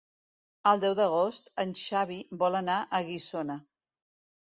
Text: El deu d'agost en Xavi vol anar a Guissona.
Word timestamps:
El 0.71 0.81
deu 0.83 0.95
d'agost 0.99 1.53
en 1.65 1.77
Xavi 1.83 2.19
vol 2.43 2.61
anar 2.65 2.81
a 3.01 3.07
Guissona. 3.13 3.63